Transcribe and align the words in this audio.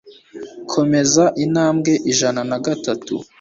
Komeza 0.71 1.23
intambwe 1.43 1.91
ijana 2.11 2.41
na 2.49 2.57
gatatu 2.65 3.13